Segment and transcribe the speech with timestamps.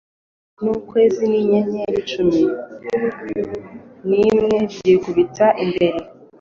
[0.63, 2.41] n ukwezi n inyenyeri cumi
[4.07, 5.97] n imwe byikubita imbere